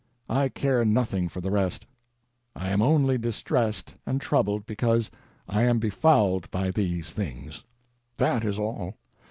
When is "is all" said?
8.43-8.95